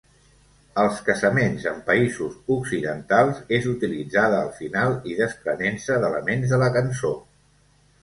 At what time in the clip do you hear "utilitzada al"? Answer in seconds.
3.75-4.53